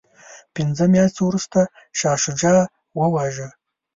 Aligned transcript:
پنځه 0.55 0.85
میاشتې 0.93 1.21
وروسته 1.23 1.59
شاه 1.99 2.17
شجاع 2.23 2.59
وواژه. 2.99 3.49